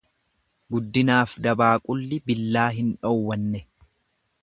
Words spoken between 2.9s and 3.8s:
dhowwanne.